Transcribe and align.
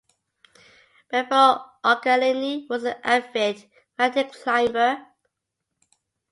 Beppo 1.13 1.61
Occhialini 1.83 2.67
was 2.71 2.85
an 2.85 2.95
avid 3.03 3.63
mountain 3.99 4.31
climber. 4.31 5.05